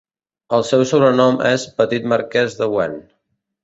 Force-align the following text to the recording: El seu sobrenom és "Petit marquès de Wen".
El 0.57 0.65
seu 0.69 0.85
sobrenom 0.93 1.39
és 1.51 1.69
"Petit 1.83 2.11
marquès 2.17 2.61
de 2.65 2.75
Wen". 2.77 3.03